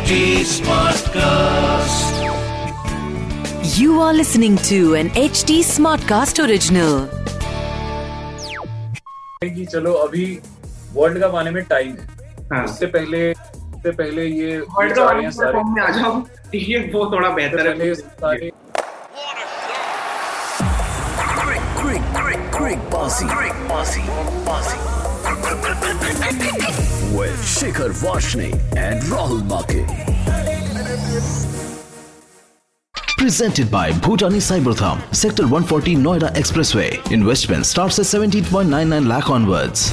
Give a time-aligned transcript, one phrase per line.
[0.00, 2.12] HD Smartcast.
[3.78, 6.94] You are listening to an HD Smartcast original.
[9.44, 10.24] कि चलो अभी
[10.94, 12.06] world cup आने में टाइम है
[12.52, 16.14] हाँ उससे पहले उससे पहले ये वर्ल्ड कप आने सारे फॉर्म में आ जाओ
[16.54, 18.50] ये वो थोड़ा बेहतर है सारे
[21.80, 24.02] Quick, quick, quick, bossy, quick, bossy,
[24.46, 24.78] bossy.
[27.16, 29.86] With Shikhar Vashne and Rahul Make.
[33.18, 36.90] Presented by Bhutani Cybertham, Sector 140 Noida Expressway.
[37.12, 39.90] Investment starts at 17.99 lakh onwards.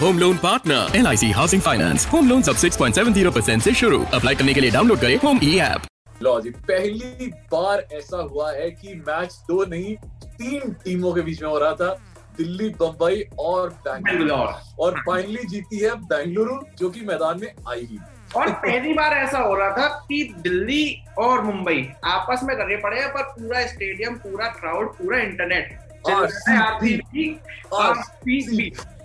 [0.00, 4.02] Home loan partner L I C housing finance home loan सब 6.70 percent ऐसी शुरू
[4.14, 5.82] apply करने के लिए download करें home ई app
[6.22, 9.94] लो जी पहली बार ऐसा हुआ है कि मैच दो नहीं
[10.40, 11.96] तीन टीमों के बीच में हो रहा था
[12.38, 14.36] दिल्ली बम्बई और बेंगलुरु।
[14.84, 17.98] और फाइनली जीती है बेंगलुरु जो कि मैदान में आई ही
[18.36, 20.84] और पहली बार ऐसा हो रहा था कि दिल्ली
[21.18, 25.78] और मुंबई आपस में लगे पड़े हैं पर पूरा स्टेडियम पूरा क्राउड पूरा इंटरनेट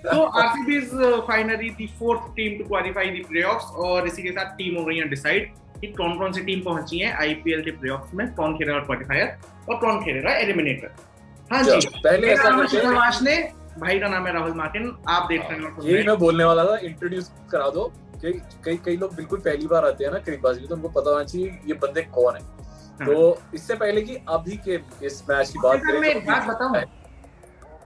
[0.06, 0.96] तो RCB is
[1.28, 4.98] finally the fourth team to qualify the playoffs और इसी के साथ टीम हो गई
[4.98, 8.80] है डिसाइड कि कौन कौन सी टीम पहुँची है आईपीएल के प्लेऑफ्स में कौन खेलेगा
[8.80, 9.38] क्वालिफायर
[9.70, 11.09] और कौन खेलेगा एलिमिनेटर
[11.52, 13.38] हाँ जी। पहले मेरा ऐसा करते हैं। वाशने
[13.80, 16.78] भाई का नाम है राहुल मार्टिन आप देख रहे हैं यही मैं बोलने वाला था
[16.84, 18.32] इंट्रोड्यूस करा दो। कि
[18.66, 21.24] कई कई लोग बिल्कुल पहली बार आते हैं ना क्रिकबाजी में तो उनको पता होना
[21.24, 25.82] चाहिए ये बंदे कौन है। तो इससे पहले कि अभी के इस मैच की बात
[25.86, 26.84] करें मैं तो एक बात बताऊँ। हाँ।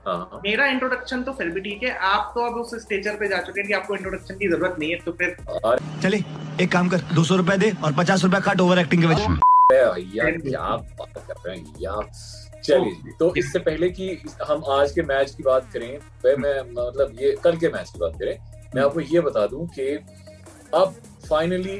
[0.06, 3.38] हाँ मेरा इंट्रोडक्शन तो फिर भी ठीक है आप तो अब उस स्टेजर पे जा
[3.42, 5.36] चुके हैं कि आपको इंट्रोडक्शन की ज़रूरत नहीं है तो फिर
[6.02, 6.22] चले
[6.64, 9.38] एक काम कर दो सौ रुपए दे और पचास रुपए काट ओवर एक्टिंग के वजह
[9.72, 12.10] भैया क्या बात कर रहे हैं यार।
[12.64, 14.08] चलिए तो इससे पहले कि
[14.42, 17.98] हम आज के मैच की बात करें वह मैं मतलब ये कल के मैच की
[17.98, 18.36] बात करें
[18.74, 19.86] मैं आपको ये बता दूँ कि
[20.74, 20.94] अब
[21.28, 21.76] फाइनली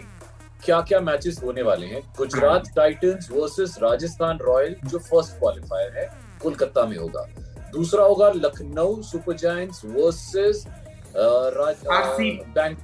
[0.65, 6.09] क्या क्या मैचेस होने वाले हैं। Gujarat titans versus Rajasthan royal जो फ़र्स्ट क्वालिफायर है
[6.43, 7.27] कोलकाता में होगा।
[7.73, 10.65] दूसरा होगा Lucknow super giants versus
[12.55, 12.79] bank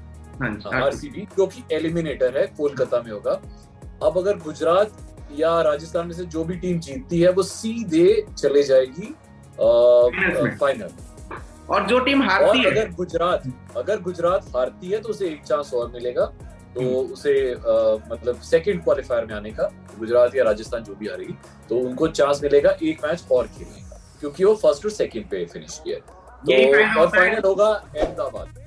[0.74, 3.40] RCB जो कि एलिमिनेटर है कोलकाता में होगा।
[4.02, 4.92] अब अगर गुजरात
[5.38, 9.14] या राजस्थान में से जो भी टीम जीतती है वो सीधे चले जाएगी
[10.60, 10.90] फाइनल
[11.70, 13.42] और जो टीम हारती और है। अगर गुजरात
[13.76, 16.24] अगर गुजरात हारती है तो उसे एक चांस और मिलेगा।
[16.74, 16.80] तो
[17.12, 19.64] उसे अ, मतलब सेकंड क्वालिफायर में आने का
[19.98, 21.34] गुजरात या राजस्थान जो भी हारेगी
[21.68, 25.44] तो उनको चांस मिलेगा एक मैच और खेलने का क्योंकि वो फ़र्स्ट और सेकंड पे
[25.52, 25.98] फिनिश किया
[26.42, 28.59] तो और फाइनल होगा अहमदाबाद।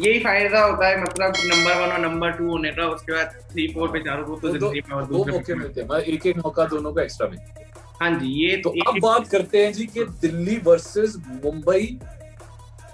[0.00, 3.66] यही फ़ायदा होता है मतलब नंबर वन और नंबर टू होने का उसके बाद थ्री
[3.74, 6.64] फोर पे चारों को तो ज़िंदगी में और दो मौके मिलते हैं एक एक मौका
[6.64, 7.66] दोनों को एक्स्ट्रा मिलता है।
[8.00, 11.98] हाँ जी ये तो एक- अब बात करते हैं जी कि दिल्ली वर्सेस मुंबई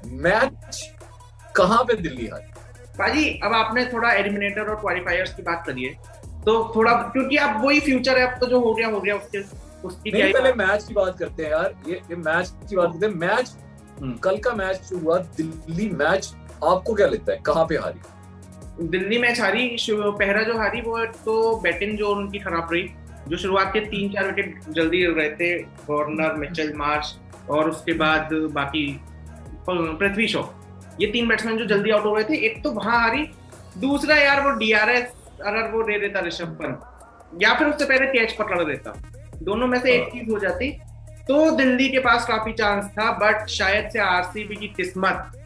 [0.04, 0.80] मैच
[1.56, 2.50] कहाँ पे दिल्ली हारी?
[2.98, 5.92] पाजी अब आपने थोड़ा एलिमिनेटर और क्वालिफायर्स की बात करी है
[6.44, 9.38] तो थोड़ा क्योंकि अब वही फ्यूचर है अब तो जो हो गया हो गया उसके
[9.88, 13.06] उसकी नहीं पहले मैच की बात करते हैं यार ये, ये मैच की बात करते
[13.06, 13.54] हैं। मैच
[14.00, 16.32] हम्म। कल का मैच जो हुआ दिल्ली मैच
[16.64, 18.86] आपको क्या लगता है कहाँ पे हारी?
[18.88, 22.88] दिल्ली मैच हारी पहला जो हारी वो तो बैटिंग जो उनकी खराब रही
[23.28, 25.54] जो शुरुआत के तीन चार विकेट जल्दी रहे थे
[25.90, 27.14] वार्नर मिचेल मार्श
[27.50, 29.00] और उसके बाद बाकी
[29.70, 30.42] पृथ्वी शॉ।
[31.00, 33.26] ये तीन बैट्समैन जो जल्दी आउट हो रहे थे एक तो वहाँ हारी
[33.78, 35.12] दूसरा यार वो डीआरएस
[35.46, 38.92] अगर वो दे देता ऋषभ पंत या फिर उससे पहले कैच पकड़ देता।
[39.42, 40.70] दोनों में से एक चीज़ हो जाती।
[41.28, 45.43] तो दिल्ली के पास काफ़ी चांस था बट शायद से आरसीबी की किस्मत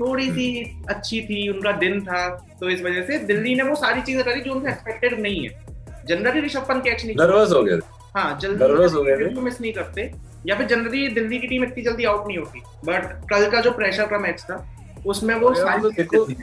[0.00, 0.46] थोड़ी सी
[0.88, 2.28] अच्छी थी उनका दिन था
[2.60, 6.04] तो इस वजह से दिल्ली ने वो सारी चीज़ें करी जो उनसे एक्सपेक्टेड नहीं है।
[6.08, 7.78] जनरली ऋषभ पंत कैच नहीं नर्वस हो गए
[8.16, 10.10] हाँ जल्दी हो थे। मिस नहीं करते।
[10.46, 13.70] या फिर जनरली दिल्ली की टीम इतनी जल्दी आउट नहीं होती। बट कल का जो
[13.72, 14.64] प्रेशर का मैच था
[15.06, 16.36] उसमें वो थी।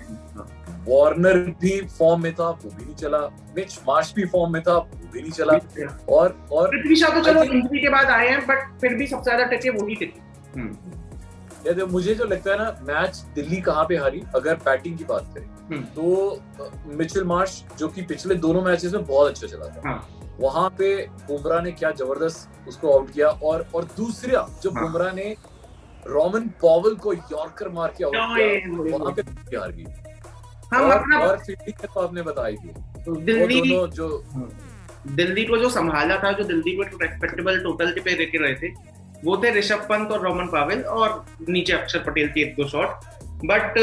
[0.88, 3.18] वार्नर भी फॉर्म में था वो भी नहीं चला।
[3.58, 5.54] मिच मार्श भी फॉर्म में था वो भी नहीं चला।
[6.10, 9.32] और और पृथ्वी शॉ तो चलो इंजरी के बाद आए हैं बट फिर भी सबसे
[9.32, 10.20] ज़्यादा टचे वही टिके
[11.68, 15.04] ये देखो, मुझे जो लगता है ना मैच दिल्ली कहाँ पे हारी अगर बैटिंग की
[15.04, 19.68] बात करें हम्म। तो मिचेल मार्श जो कि पिछले दोनों मैचेस में बहुत अच्छा चला
[19.68, 20.96] था हाँ। वहाँ पे
[21.28, 25.36] बुमराह ने क्या ज़बरदस्त उसको आउट किया और और दूसरा जो हाँ। बुमराह ने
[26.08, 29.86] रोमन पॉवल को यॉर्कर मार के आउट किया वहाँ पे हार गई
[30.74, 32.74] हम और, और फील्डिंग तो आपने बताई थी
[33.08, 34.24] दिल्ली दोनों जो
[35.10, 38.74] दिल्ली को जो संभाला था जो दिल्ली को रेस्पेक्टेबल टोटल पे लेके रहे थे
[39.26, 43.06] वो थे ऋषभ पंत और रोमन पावेल और नीचे अक्षर पटेल के एक दो शॉट
[43.46, 43.78] बट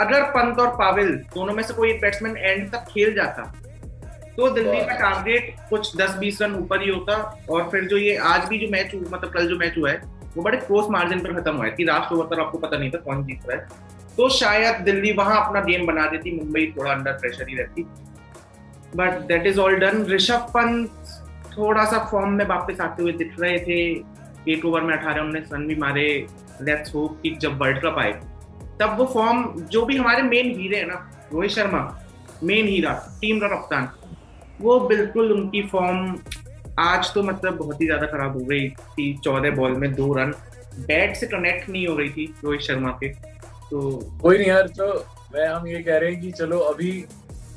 [0.00, 3.42] अगर पंत और पावेल दोनों में से कोई एक बैट्समैन एंड तक खेल जाता
[4.36, 7.14] तो दिल्ली का टारगेट कुछ 10-20 रन ऊपर ही होता
[7.50, 10.42] और फिर जो ये आज भी जो मैच मतलब कल जो मैच हुआ है वो
[10.42, 12.98] बड़े क्लोज मार्जिन पर खत्म हुआ है कि लास्ट ओवर तक आपको पता नहीं था
[13.04, 13.84] कौन जीत रहा है।
[14.16, 17.82] तो शायद दिल्ली वहाँ अपना गेम बना देती मुंबई थोड़ा अंडर प्रेशर ही रहती।
[18.96, 20.90] But that is all done Rishabh Pant
[21.56, 23.78] थोड़ा सा फॉर्म में वापस आते हुए दिख रहे थे।
[24.48, 26.06] एक ओवर में अठारह उन्नीस रन भी मारे।
[26.62, 28.12] लेट्स होप कि जब वर्ल्ड कप आए
[28.80, 31.80] तब वो फॉर्म जो भी हमारे मेन हीरे हैं ना रोहित शर्मा
[32.44, 33.88] मेन हीरा टीम का कप्तान
[34.60, 36.16] वो बिल्कुल उनकी फॉर्म
[36.80, 40.32] आज तो मतलब बहुत ही ज़्यादा खराब हो गई थी। चौदह बॉल में दो रन।
[40.78, 43.80] बैट से कनेक्ट नहीं हो रही थी रोहित शर्मा के। तो
[44.22, 44.88] कोई नहीं यार तो
[45.34, 46.92] मैं हम ये कह रहे हैं कि चलो अभी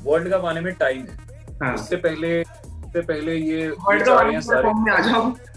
[0.04, 2.42] वर्ल्ड कप आने में टाइम है। हाँ। उससे पहले
[2.90, 3.66] उससे पहले ये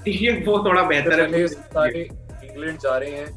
[0.05, 2.01] हैं वो थोड़ा बेहतर है। सारे
[2.43, 3.27] इंग्लैंड जा रहे हैं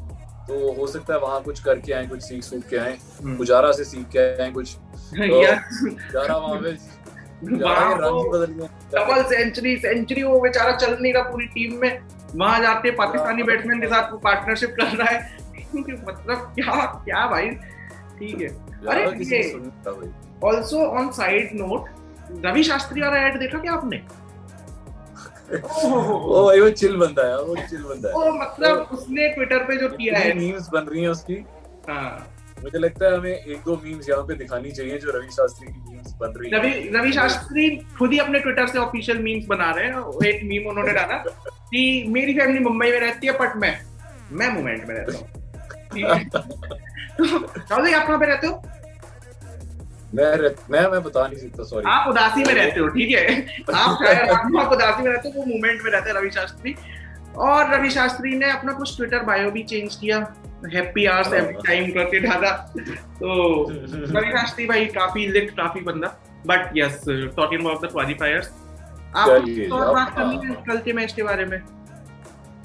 [0.47, 3.71] तो हो सकता है वहाँ कुछ करके आए कुछ सीख सूख के आए हम्म। पुजारा
[3.71, 4.75] से सीख के आए कुछ।
[5.13, 6.77] पे ही
[8.93, 11.99] डबल सेंचुरी सेंचुरी वो बेचारा चल नहीं रहा पूरी टीम में।
[12.35, 15.37] वहाँ जाते पाकिस्तानी हाँ। बैट्समैन के साथ वो पार्टनरशिप कर रहा है।
[15.75, 17.49] मतलब क्या क्या भाई?
[18.19, 18.47] ठीक है।
[18.87, 19.05] अरे
[20.43, 21.96] also on side note
[22.31, 24.01] Ravi Shastri वाला एड देखा क्या आपने?
[25.57, 29.77] ओ भाई वो चिल बंदा है वो चिल बंदा है। ओ मतलब उसने ट्विटर पे
[29.77, 31.35] जो किया है। मीम्स बन रही हैं उसकी।
[31.89, 32.33] हाँ।
[32.63, 35.91] मुझे लगता है हमें एक दो मीम्स यहाँ पे दिखानी चाहिए जो रवि शास्त्री की
[35.91, 39.71] मीम्स बन रही हैं। रवि रवि शास्त्री खुद ही अपने ट्विटर से ऑफिशियल मीम्स बना
[39.71, 41.17] रहे हैं। एक मीम उन्होंने डाला
[41.71, 43.79] कि मेरी फैमिली मुंबई में रहती है बट मैं
[44.31, 45.27] मैं मूवमेंट में रहता हूँ?
[47.19, 48.63] तो आप कहाँ पे रहते हो?
[50.15, 50.35] मैं
[50.71, 53.25] मैं मैं बता नहीं सकता सॉरी आप उदासी में रहते हो ठीक है?
[53.75, 56.75] आप शायद आप उदासी में रहते हो वो मूवमेंट में रहते हैं रवि शास्त्री।
[57.37, 60.17] और रवि शास्त्री ने अपना कुछ ट्विटर बायो भी चेंज किया।
[60.73, 62.51] हैप्पी आवर्स एवरी टाइम करके डाला।
[63.19, 66.07] तो रवि शास्त्री भाई काफ़ी लिट काफ़ी बंदा।
[66.47, 68.49] But yes talking about the qualifiers
[69.15, 69.29] आप
[69.71, 71.57] और बात करनी है। कल के मैच के बारे में?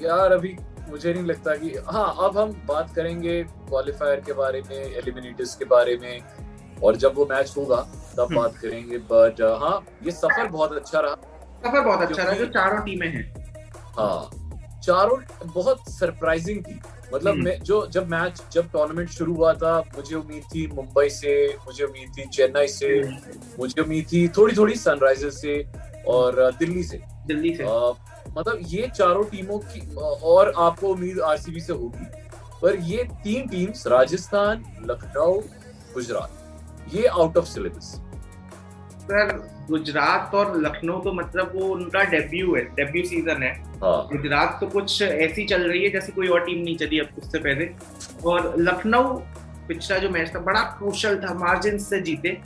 [0.01, 0.55] यार अभी
[0.89, 5.65] मुझे नहीं लगता कि हाँ अब हम बात करेंगे क्वालिफायर के बारे में एलिमिनेटर्स के
[5.65, 6.21] बारे में।
[6.83, 7.75] और जब वो मैच होगा
[8.17, 11.15] तब हम्म। बात करेंगे बट हाँ ये सफ़र बहुत अच्छा रहा।
[11.65, 13.33] सफ़र बहुत अच्छा रहा जो चारों टीमें हैं।
[13.99, 14.29] हाँ
[14.81, 16.79] चारों बहुत सरप्राइजिंग थी।
[17.13, 21.09] मतलब हम्म। मैं जो जब मैच जब टूर्नामेंट शुरू हुआ था मुझे उम्मीद थी मुंबई
[21.09, 23.01] से मुझे उम्मीद थी चेन्नई से
[23.59, 25.65] मुझे उम्मीद थी थोड़ी थोड़ी सनराइजर्स से
[26.07, 27.93] और दिल्ली से। दिल्ली से। अ,
[28.37, 32.05] मतलब ये चारों टीमों की और आपको उम्मीद आरसीबी से होगी।
[32.61, 35.41] पर ये तीन टीम्स राजस्थान लखनऊ
[35.93, 36.42] गुजरात।
[36.93, 37.93] ये out of syllabus
[39.03, 39.31] sir
[39.69, 43.51] Gujarat और लखनऊ तो मतलब वो उनका डेब्यू है डेब्यू सीज़न है।
[43.83, 47.07] हाँ। गुजरात तो कुछ ऐसी चल रही है जैसे कोई और टीम नहीं चली अब
[47.17, 47.69] उससे पहले।
[48.25, 49.17] और लखनऊ
[49.67, 52.37] पिछला जो मैच था बड़ा क्रूशल था मार्जिन से जीते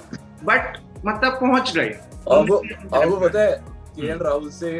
[0.44, 2.54] बट मतलब पहुँच गए। अब
[2.94, 3.52] आपको पता है
[3.98, 4.72] के राहुल से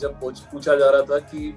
[0.00, 0.18] जब
[0.52, 1.54] पूछा जा रहा था कि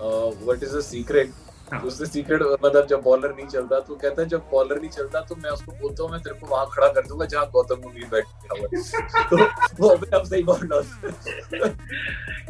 [0.00, 1.30] व्हाट इज़ द सीक्रेट
[1.72, 5.20] हाँ। उससे सीक्रेट मतलब जब बॉलर नहीं चलता तो कहता है जब बॉलर नहीं चलता
[5.28, 8.08] तो मैं उसको बोलता हूँ मैं तेरे को वहाँ खड़ा कर दूँगा जहाँ गौतम गंभीर
[8.10, 9.36] बैठा हुआ है। तो
[9.80, 11.74] वो अपने आप सही बॉल डाल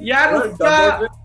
[0.03, 1.25] यार उसका डबल पे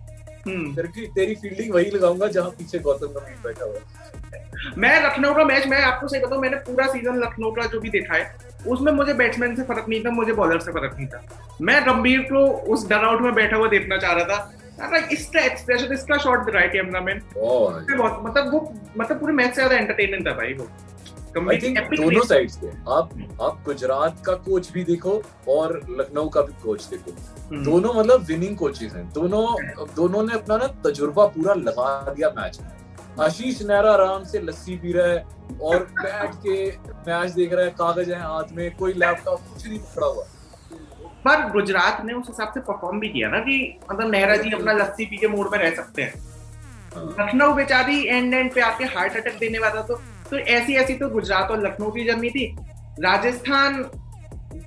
[0.52, 5.44] हम्म, तेरे तेरी फील्डिंग वही लगाऊँगा जहाँ पीछे गौतम गंभीर बैठा हुआ मैं लखनऊ का
[5.44, 8.92] मैच मैं आपको सही बताऊँ मैंने पूरा सीज़न लखनऊ का जो भी देखा है उसमें
[8.94, 11.22] मुझे बैट्समैन से फ़र्क नहीं था मुझे बॉलर से फ़र्क नहीं था।
[11.62, 14.52] मैं गंभीर को उस डन आउट में बैठा हुआ देखना चाह रहा था
[15.12, 16.46] इसका एक्सप्रेशन इसका शॉट
[17.98, 18.60] बहुत मतलब वो
[18.98, 20.68] मतलब पूरे मैच से ज़्यादा एंटरटेनमेंट था भाई वो।
[21.50, 23.10] आई थिंक दोनों साइड्स पे आप
[23.42, 28.26] आप गुजरात का कोच भी देखो और लखनऊ का भी कोच देखो। हम्म, दोनों मतलब
[28.26, 29.46] विनिंग कोचेस हैं। दोनों
[29.96, 34.76] दोनों ने अपना ना तजुर्बा पूरा लगा दिया मैच में। आशीष नेहरा आराम से लस्सी
[34.78, 35.26] पी रहा है
[35.62, 36.68] और बैठ के
[37.08, 40.26] मैच देख रहा है कागज़ है हाथ में कोई लैपटॉप कुछ नहीं पकड़ा हुआ।
[41.26, 43.58] पर गुजरात ने उस हिसाब से परफॉर्म भी किया ना कि
[43.92, 46.14] मतलब नेहरा जी अपना लस्सी पी के मूड में रह सकते हैं।
[46.96, 49.96] हाँ। लखनऊ बेचारी एंड एंड पे आके हार्ट अटैक देने वाला तो
[50.32, 52.46] तो ऐसी ऐसी तो गुजरात और लखनऊ की जर्नी थी।
[53.00, 53.84] राजस्थान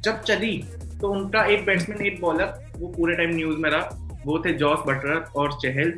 [0.04, 0.56] जब चली
[1.00, 4.78] तो उनका एक बैट्समैन एक बॉलर वो पूरे टाइम न्यूज़ में रहा। वो थे जॉस
[4.86, 5.92] बटर और चहल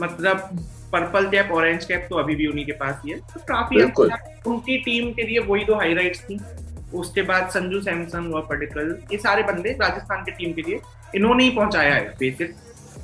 [0.00, 0.48] मतलब
[0.92, 4.16] पर्पल कैप ऑरेंज कैप तो अभी भी उन्हीं के पास ही है। तो काफ़ी अच्छा
[4.46, 6.38] उनकी टीम के लिए वही दो हाईलाइट्स थी।
[6.94, 10.80] उसके बाद संजू सैमसन हुआ पर्टिकल ये सारे बंदे राजस्थान की टीम के लिए
[11.14, 12.54] इन्होंने ही पहुँचाया है बेसिक।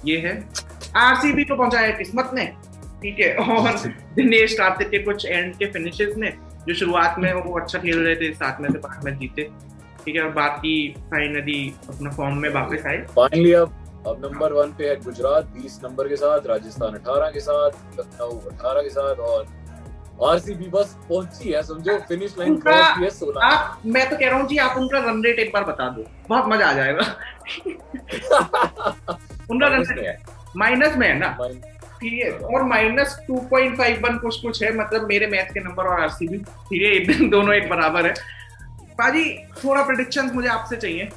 [0.07, 0.33] ये है।
[0.97, 2.45] आरसीबी को पहुँचाया है किस्मत ने
[3.03, 3.35] ठीक है?
[3.35, 3.77] और
[4.15, 6.33] दिनेश कार्तिक के कुछ एंड के फिनिशेस ने
[6.69, 9.49] जो शुरुआत में वो अच्छा खेल रहे थे सात में से पाँच मैच जीते।
[10.05, 10.75] ठीक है और बाकी
[11.11, 13.75] फाइनली अपना फॉर्म में वापस आए। फाइनली अब
[14.07, 18.39] अब नंबर वन पे है गुजरात 20 नंबर के साथ राजस्थान 18 के साथ लखनऊ
[18.51, 19.47] 18 के साथ और
[20.27, 21.99] आरसीबी बस पहुँची है समझो?
[22.09, 24.99] फिनिश लाइन क्रॉस की है 16 आप मैं तो कह रहा हूँ जी आप उनका
[25.05, 27.05] रन रेट एक बार बता दो। बहुत मज़ा आ जाएगा।
[29.51, 30.17] उनका रन है।
[30.57, 31.37] माइनस में है ना?
[32.01, 35.61] ठीक है और minus two point five one कुछ कुछ है मतलब मेरे मैच के
[35.61, 38.13] नंबर और आरसीबी ठीक है दोनों एक बराबर है।
[38.99, 39.25] पाजी
[39.65, 41.09] थोड़ा प्रिडिक्शंस मुझे आपसे चाहिए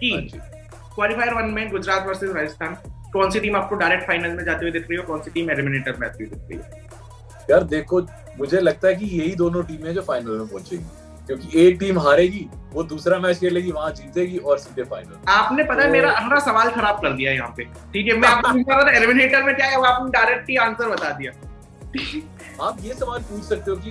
[0.00, 0.50] कि हाँ
[0.94, 2.76] क्वालिफायर वन में गुजरात वर्सेस राजस्थान
[3.12, 5.30] कौन सी टीम आपको डायरेक्ट फाइनल में जाते हुए दिख रही है और कौन सी
[5.30, 6.83] टीम एलिमिनेटर में आती हुई दिख रही है?
[7.50, 8.00] यार देखो
[8.38, 10.84] मुझे लगता है कि यही दोनों टीमें जो फाइनल में पहुंचेगी।
[11.26, 15.74] क्योंकि एक टीम हारेगी वो दूसरा मैच खेलेगी वहाँ जीतेगी और सीधे फाइनल आपने पता
[15.74, 18.66] है तो- मेरा हमारा सवाल खराब कर दिया यहाँ पे। ठीक है मैं आपको पूछ
[18.70, 21.32] रहा था एलिमिनेटर में क्या है वो आपने डायरेक्ट ही आंसर बता दिया।
[22.62, 23.90] आप ये सवाल पूछ सकते हो कि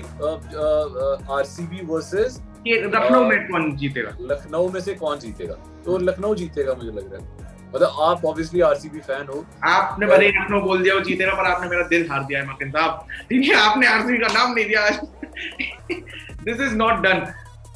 [1.34, 4.10] आरसीबी वर्सेस लखनऊ में कौन जीतेगा?
[4.22, 5.54] लखनऊ में से कौन जीतेगा?
[5.86, 7.43] तो लखनऊ जीतेगा मुझे लग रहा है।
[7.76, 11.50] मतलब आप ऑब्वियसली आरसीबी फ़ैन हो। आपने भले ही लखनऊ बोल दिया वो जीतेगा पर
[11.52, 14.66] आपने मेरा दिल हार दिया है मकिन साहब। ठीक है आपने आरसीबी का नाम नहीं
[14.66, 14.90] दिया
[16.44, 17.26] this is not done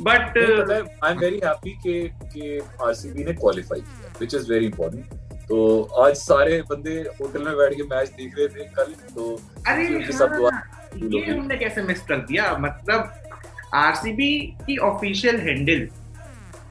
[0.01, 5.13] but I am very happy कि कि आरसीबी ने क्वालिफाई किया व्हिच इज़ वेरी इंपॉर्टेंट
[5.50, 5.58] तो
[6.04, 9.30] आज सारे बंदे होटल में बैठ के मैच देख रहे थे कल तो
[9.68, 10.63] अरे उनकी सब दुआ हाँ,
[10.96, 12.56] ये हमने कैसे मिस कर दिया?
[12.60, 13.13] मतलब
[13.75, 14.32] आरसीबी
[14.66, 15.88] की ऑफिशियल हैंडल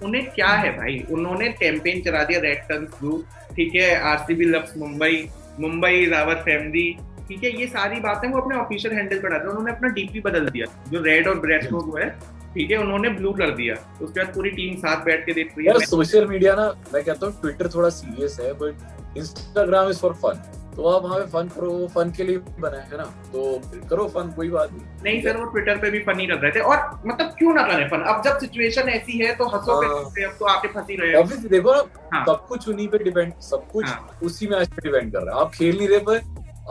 [0.03, 0.99] उन्हें क्या है भाई?
[1.11, 3.25] उन्होंने कैंपेन चला दिया रेड टर्न्स ब्लू
[3.57, 3.95] ठीक है?
[4.03, 5.29] RCB loves Mumbai
[5.61, 6.91] Mumbai our family
[7.29, 7.51] ठीक है?
[7.61, 11.03] ये सारी बातें वो अपने ऑफिशियल हैंडल पर डालते उन्होंने अपना डीपी बदल दिया, जो
[11.03, 12.09] रेड और ब्लैक को है,
[12.55, 12.77] ठीक है?
[12.79, 16.27] उन्होंने ब्लू कर दिया। उसके बाद पूरी टीम साथ बैठ के देख रही है सोशल
[16.27, 20.43] मीडिया ना, मैं कहता हूँ ट्विटर थोड़ा सीरियस है but Instagram is for fun
[20.77, 23.05] तो आप वहाँ पे फन करो वो फन के लिए बना है ना?
[23.33, 23.43] तो
[23.91, 26.61] करो फन कोई बात नहीं। नहीं सर वो ट्विटर पे भी फनी कर रहे थे।
[26.61, 30.25] और मतलब क्यों ना करें फन अब जब सिचुएशन ऐसी है तो हंसो हाँ। पे
[30.25, 31.83] अब तो आके फंसी रहे हो। ऑब्वियसली देखो ना
[32.15, 35.35] हाँ। सब कुछ उन्हीं पे डिपेंड सब कुछ हाँ। उसी मैच पे डिपेंड कर रहा
[35.35, 36.21] है। आप खेल नहीं रहे पर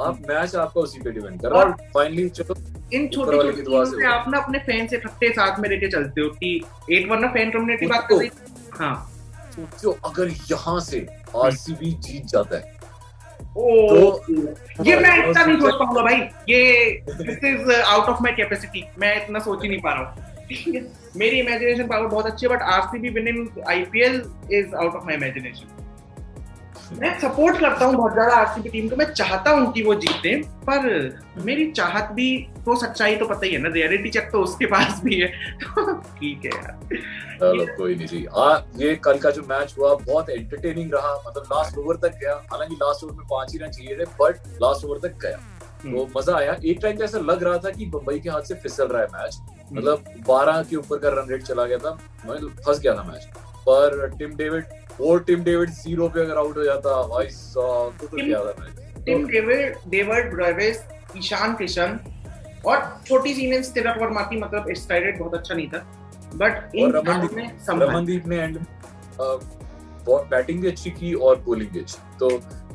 [0.05, 2.55] आप मैच आपका उसी पे डिपेंड कर रहा है। और फाइनली चलो
[2.93, 5.88] इन छोटी छोटी चीज़ों से से आप ना अपने फ़ैन से इकट्ठे साथ में लेके
[5.88, 6.55] चलते हो कि
[6.91, 8.29] एक वरना फ़ैन कम्युनिटी बात कर
[8.74, 8.95] हाँ।
[9.55, 11.05] सोचो अगर यहाँ से
[11.43, 12.74] आरसीबी जीत जाता है
[13.39, 16.15] तो ये मैं इतना नहीं सोच पाऊँगा भाई।
[16.49, 16.59] ये
[17.09, 20.33] this is out of my capacity मैं इतना सोच ही नहीं पा रहा हूँ।
[21.17, 25.83] मेरी इमेजिनेशन पावर बहुत अच्छी है but RCB winning IPL is out of my imagination
[26.93, 30.35] मैं सपोर्ट करता हूँ बहुत ज़्यादा आरसीबी टीम को। मैं चाहता हूँ कि वो जीते
[30.69, 30.83] पर
[31.45, 32.27] मेरी चाहत भी
[32.65, 35.27] तो सच्चाई तो पता ही है ना रियलिटी चेक तो उसके पास भी है।
[35.63, 36.77] तो ठीक है यार।
[37.39, 41.49] चलो कोई नहीं जी। आ, ये कल का जो मैच हुआ बहुत एंटरटेनिंग रहा। मतलब
[41.53, 44.85] लास्ट ओवर तक गया। हालाँकि लास्ट ओवर में पाँच ही रन चाहिए थे बट लास्ट
[44.85, 45.37] ओवर तक गया।
[45.83, 48.87] तो मज़ा आया। एक टाइम ऐसा लग रहा था कि मुंबई के हाथ से फिसल
[48.87, 49.37] रहा है मैच
[49.73, 53.27] मतलब 12 के ऊपर का रन रेट चला गया था। मैं फंस गया था मैच
[53.67, 54.63] पर टिम डेविड
[55.01, 59.01] और टिम डेविड ज़ीरो पे अगर आउट हो जाता भाई साहब तो, तो क्या था
[59.05, 60.83] Tim David David Brevis
[61.17, 61.99] Ishan Kishan
[62.65, 65.85] और छोटी सी इनिंग्स तिलक वर्मा की मतलब स्ट्राइक बहुत अच्छा नहीं था।
[66.35, 66.91] बट इन
[67.35, 68.57] ने। रमनदीप ने एंड
[69.19, 72.29] बहुत बैटिंग भी अच्छी की और बॉलिंग भी अच्छी। तो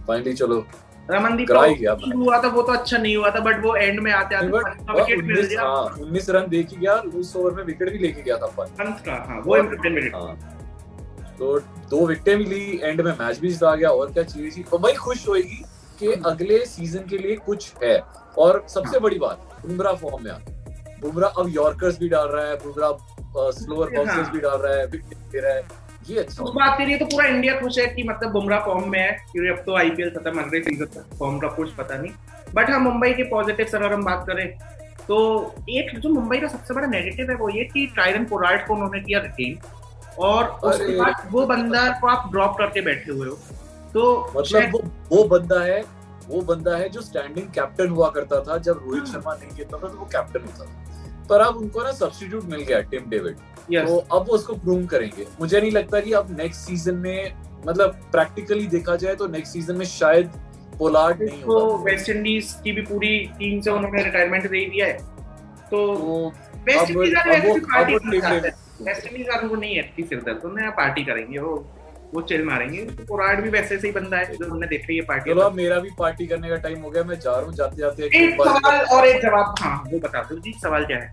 [0.07, 0.65] फाइनली चलो
[1.11, 4.35] रमनदीप ही हुआ था वो तो अच्छा नहीं हुआ था बट वो एंड में आते
[4.35, 7.93] आते हाँ, विकेट मिल गया। हाँ, 19 रन दे के गया उस ओवर में विकेट
[7.93, 10.60] भी लेके गया था पंत का हाँ वो हाँ।
[11.41, 11.59] तो
[11.91, 14.65] दो विकेटें भी ली एंड में मैच भी जिता गया और क्या चाहिए थी?
[14.75, 15.63] भाई खुश होएगी
[16.01, 17.99] कि अगले सीज़न के लिए कुछ है।
[18.39, 20.39] और सबसे बड़ी बात बुमराह फॉर्म में आ
[21.03, 24.87] बुमराह अब यॉर्कर्स भी डाल रहा है बुमराह स्लोअर हाँ। बाउंसर्स भी डाल रहा है
[24.87, 25.63] विकेट दे रहा है।
[26.09, 28.91] ये अच्छा उस बात के लिए तो पूरा इंडिया खुश है कि मतलब बुमराह फॉर्म
[28.91, 32.13] में है क्योंकि अब तो आईपीएल खत्म अगले सीज़न तक फॉर्म का कुछ पता नहीं।
[32.55, 34.47] बट हाँ मुंबई के पॉजिटिव अगर हम बात करें
[35.09, 35.19] तो
[35.71, 39.01] एक जो मुंबई का सबसे बड़ा नेगेटिव है वो ये कि ट्राइडन पोरार्ड को उन्होंने
[39.01, 39.59] किया रिटेन
[40.21, 43.35] और उसके बाद वो बंदा को आप ड्रॉप करके बैठे हुए हो।
[43.95, 45.81] तो मतलब वो वो बंदा है
[46.29, 49.77] वो बंदा है जो स्टैंडिंग कैप्टन हुआ करता था जब रोहित हाँ। शर्मा नहीं खेलता
[49.77, 53.37] था तो वो कैप्टन होता था। पर अब उनको ना सब्स्टिट्यूट मिल गया टिम डेविड
[53.73, 53.87] Yes.
[53.87, 57.35] तो अब वो उसको ग्रूम करेंगे। मुझे नहीं लगता कि अब नेक्स्ट सीज़न में
[57.67, 60.31] मतलब प्रैक्टिकली देखा जाए तो नेक्स्ट सीज़न में शायद
[60.79, 64.87] पोलार्ड नहीं तो होगा। वेस्ट इंडीज की भी पूरी टीम से उन्होंने रिटायरमेंट दे दिया
[64.87, 64.99] है।
[65.71, 66.33] तो तो
[66.67, 67.15] वेस्ट इंडीज
[68.81, 71.55] हैं वेस्ट इंडीज वालों को नहीं है इतनी सिरदर्द उन्हें पार्टी करेंगे वो
[72.15, 75.51] वो चिल मारेंगे। तो भी वैसे ही बंदा है जो उन्होंने देखा ये पार्टी चलो
[75.53, 78.15] मेरा भी पार्टी करने का टाइम हो गया मैं जा रहा हूँ जाते जाते एक
[78.15, 81.13] एक सवाल और एक जवाब। हाँ वो बता दो जी सवाल क्या है.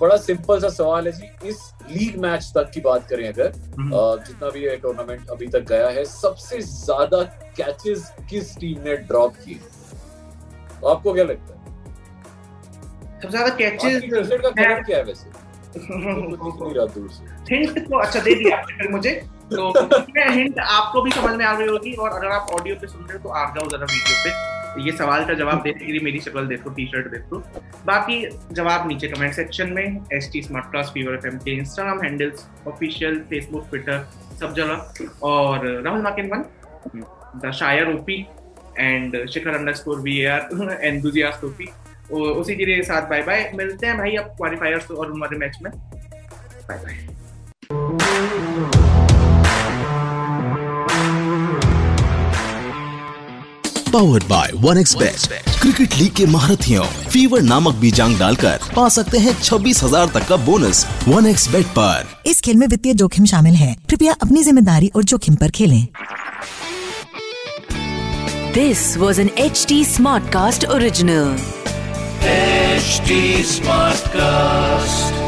[0.00, 1.58] बड़ा सिंपल सा सवाल है जी। इस
[1.90, 5.88] लीग मैच तक की बात करें अगर हम्म। जितना भी ये टूर्नामेंट अभी तक गया
[5.90, 7.22] है सबसे ज़्यादा
[7.56, 9.58] कैचेस किस टीम ने ड्रॉप किए?
[10.90, 11.60] आपको क्या लगता है?
[13.22, 14.02] सबसे ज़्यादा कैचेस
[14.42, 15.50] का क्या है वैसे
[17.50, 19.10] हिंट तो अच्छा दे दिया फिर मुझे
[19.52, 19.70] तो
[20.08, 23.04] मैं हिंट आपको भी समझ में आ रही होगी और अगर आप ऑडियो पे सुन
[23.04, 24.50] रहे हो तो आ जाओ जरा वीडियो पे
[24.80, 27.38] ये सवाल का जवाब देने के लिए मेरी शक्ल देखो टी शर्ट देखो
[27.86, 28.16] बाकी
[28.52, 32.46] जवाब नीचे कमेंट सेक्शन में S T smart class fever F M के Instagram handles
[32.68, 34.06] official Facebook Twitter
[34.40, 36.44] सब जगह और राहुल माकिन वन
[37.38, 38.20] द शायर OP
[38.78, 41.68] and Shikhar underscore we are enthusiast OP
[42.10, 45.72] उसी के लिए साथ बाय बाय मिलते हैं भाई अब क्वालिफायर्स और हमारे मैच में.
[46.68, 46.94] Bye bye
[53.92, 54.82] powered by one
[55.62, 60.36] cricket league के महारथियों फीवर नामक बीजांग डालकर पा सकते हैं छब्बीस हज़ार तक का
[60.36, 62.06] बोनस वन एक्स बेट पर.
[62.26, 65.86] इस खेल में वित्तीय जोखिम शामिल है। कृपया अपनी ज़िम्मेदारी और जोखिम पर खेलें।
[68.54, 69.86] This was an H was
[70.32, 71.81] Smartcast Smartcast
[72.24, 72.72] original.
[72.76, 75.21] HD Smartcast.